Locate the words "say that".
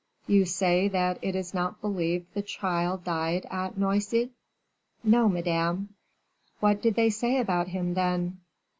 0.45-1.19